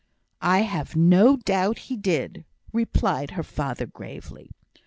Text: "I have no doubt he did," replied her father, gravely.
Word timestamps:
"I 0.41 0.61
have 0.63 0.95
no 0.95 1.37
doubt 1.37 1.77
he 1.77 1.95
did," 1.95 2.43
replied 2.73 3.29
her 3.37 3.43
father, 3.43 3.85
gravely. 3.85 4.49